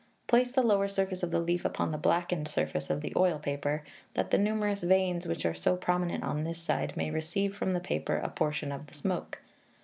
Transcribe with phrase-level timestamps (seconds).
[0.25, 3.83] Place the lower surface of the leaf upon the blackened surface of the oil paper,
[4.15, 7.79] that the numerous veins, which are so prominent on this side, may receive from the
[7.79, 9.37] paper a portion of the smoke.